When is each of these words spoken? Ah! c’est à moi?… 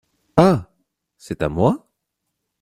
Ah! 0.35 0.71
c’est 1.15 1.43
à 1.43 1.47
moi?… 1.49 1.87